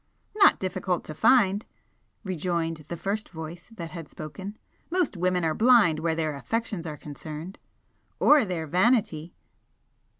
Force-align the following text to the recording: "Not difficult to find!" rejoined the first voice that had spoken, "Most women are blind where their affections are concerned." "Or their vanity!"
"Not 0.35 0.57
difficult 0.59 1.03
to 1.03 1.13
find!" 1.13 1.63
rejoined 2.23 2.77
the 2.87 2.97
first 2.97 3.29
voice 3.29 3.69
that 3.75 3.91
had 3.91 4.09
spoken, 4.09 4.57
"Most 4.89 5.15
women 5.15 5.45
are 5.45 5.53
blind 5.53 5.99
where 5.99 6.15
their 6.15 6.35
affections 6.35 6.87
are 6.87 6.97
concerned." 6.97 7.59
"Or 8.19 8.43
their 8.43 8.65
vanity!" 8.65 9.35